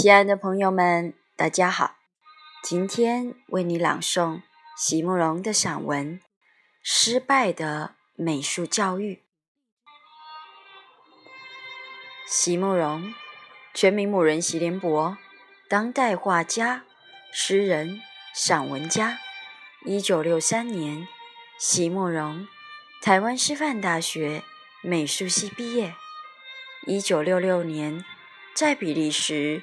[0.00, 1.96] 亲爱的朋友们，大家好！
[2.62, 4.40] 今天为你朗诵
[4.74, 6.18] 席慕容的散文
[6.82, 9.16] 《失败的美术教育》。
[12.26, 13.12] 席慕容，
[13.74, 15.18] 全名慕人席联博，
[15.68, 16.86] 当代画家、
[17.30, 18.00] 诗人、
[18.34, 19.18] 散文家。
[19.84, 21.06] 一九六三年，
[21.58, 22.48] 席慕容，
[23.02, 24.42] 台湾师范大学
[24.82, 25.94] 美术系毕业。
[26.86, 28.02] 一九六六年，
[28.54, 29.62] 在比利时。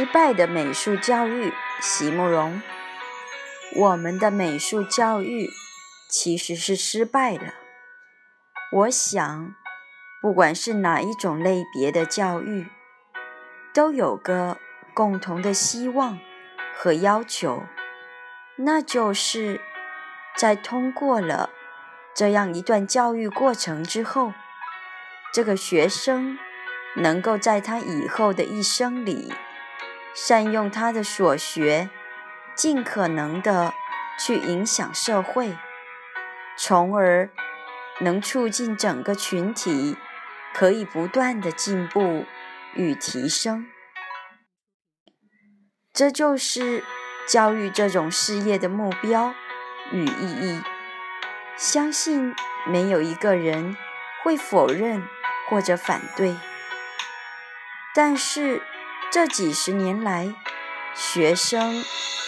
[0.00, 2.62] 失败的美术教育，席慕容。
[3.76, 5.50] 我们的美术教育
[6.08, 7.52] 其实是失败了。
[8.72, 9.54] 我想，
[10.22, 12.68] 不管是哪一种类别的教育，
[13.74, 14.56] 都有个
[14.94, 16.18] 共同的希望
[16.74, 17.64] 和要求，
[18.56, 19.60] 那就是
[20.34, 21.50] 在通过了
[22.16, 24.32] 这样一段教育过程之后，
[25.30, 26.38] 这个学生
[26.96, 29.34] 能够在他以后的一生里。
[30.12, 31.88] 善用他的所学，
[32.54, 33.72] 尽可能的
[34.18, 35.56] 去影响社会，
[36.58, 37.30] 从而
[38.00, 39.96] 能促进整个群体
[40.52, 42.26] 可以不断的进步
[42.74, 43.66] 与提升。
[45.92, 46.84] 这就是
[47.26, 49.34] 教育这种事业的目标
[49.92, 50.60] 与意义。
[51.56, 52.34] 相信
[52.66, 53.76] 没有一个人
[54.22, 55.06] 会否认
[55.48, 56.36] 或者反对，
[57.94, 58.60] 但是。
[59.12, 60.32] 这几十年来，
[60.94, 61.82] 学生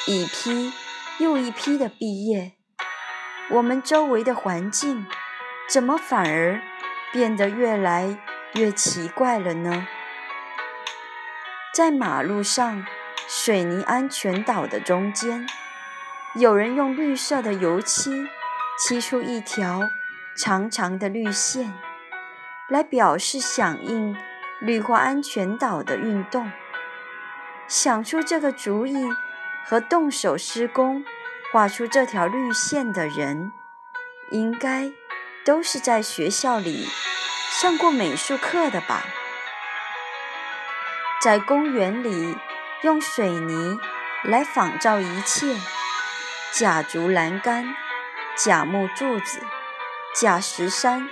[0.08, 0.72] 一批
[1.20, 2.54] 又一批的毕业，
[3.52, 5.06] 我们周围的环境
[5.68, 6.60] 怎么反而
[7.12, 8.18] 变得越来
[8.54, 9.86] 越奇怪了呢？
[11.72, 12.84] 在马路上
[13.28, 15.46] 水泥安全岛的中间，
[16.34, 18.26] 有人用绿色的油漆
[18.76, 19.88] 漆出一条
[20.36, 21.72] 长长的绿线，
[22.68, 24.16] 来表示响应
[24.60, 26.50] 绿化安全岛的运动。
[27.68, 29.08] 想出这个主意
[29.64, 31.04] 和动手施工、
[31.50, 33.50] 画出这条绿线的人，
[34.30, 34.92] 应该
[35.44, 36.86] 都是在学校里
[37.50, 39.04] 上过美术课的吧？
[41.22, 42.36] 在公园里
[42.82, 43.78] 用水泥
[44.24, 45.56] 来仿造一切：
[46.52, 47.74] 假竹栏杆、
[48.36, 49.38] 假木柱子、
[50.14, 51.08] 假石山，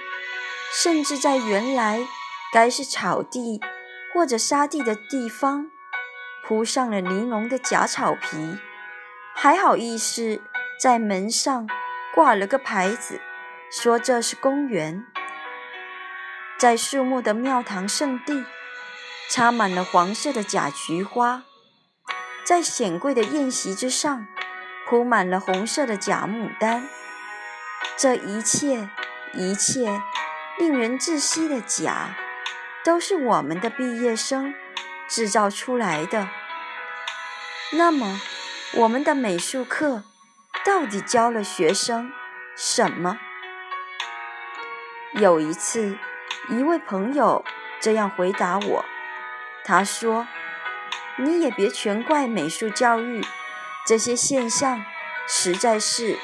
[0.73, 2.01] 甚至在原来
[2.53, 3.61] 该是草地
[4.13, 5.71] 或者沙地的地方。
[6.51, 8.59] 铺上了玲珑的假草皮，
[9.37, 10.43] 还好意思
[10.81, 11.69] 在门上
[12.13, 13.21] 挂了个牌子，
[13.71, 15.07] 说这是公园。
[16.59, 18.45] 在树木的庙堂圣地，
[19.29, 21.43] 插满了黄色的假菊花；
[22.43, 24.27] 在显贵的宴席之上，
[24.89, 26.89] 铺满了红色的假牡丹。
[27.97, 28.91] 这一切，
[29.35, 30.03] 一切
[30.59, 32.17] 令人窒息的假，
[32.85, 34.53] 都是我们的毕业生。
[35.09, 36.29] 制造出来的。
[37.73, 38.21] 那么，
[38.75, 40.03] 我们的美术课
[40.65, 42.13] 到底教了学生
[42.57, 43.19] 什么？
[45.15, 45.97] 有一次，
[46.49, 47.45] 一位朋友
[47.81, 48.85] 这样回答我
[49.65, 50.27] ：“他说，
[51.17, 53.25] 你也别全怪美术教育
[53.87, 54.85] 这些现象，
[55.29, 56.19] 实在是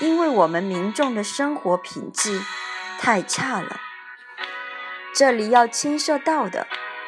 [0.00, 2.42] 因为我们民众的生活品质
[2.98, 3.80] 太差了。
[5.14, 6.66] 这里要牵涉到的。”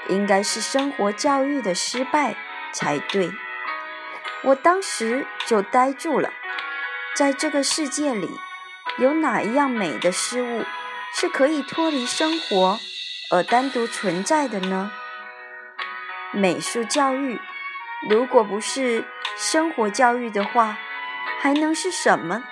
[0.08, 2.34] 应该是生活教育的失败
[2.72, 3.30] 才对。
[4.42, 6.30] 我当时就呆住了。
[7.14, 8.30] 在这个世界里，
[8.98, 10.64] 有哪一样美的事物
[11.14, 12.78] 是可以脱离生活
[13.30, 14.90] 而单独存在的呢？
[16.32, 17.38] 美术教育
[18.08, 19.04] 如果不是
[19.36, 20.78] 生活教育的话，
[21.40, 22.44] 还能是什么？